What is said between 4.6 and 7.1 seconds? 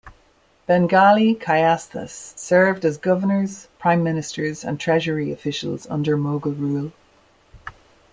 and treasury officials under Mughal rule.